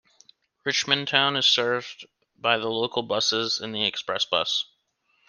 Richmondtown 0.65 1.37
is 1.37 1.45
served 1.45 2.07
by 2.35 2.57
the 2.57 2.69
local 2.69 3.03
buses 3.03 3.59
and 3.59 3.71
the 3.75 3.85
express 3.85 4.25
bus. 4.25 4.65